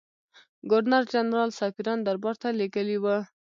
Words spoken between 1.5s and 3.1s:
سفیران دربارته لېږلي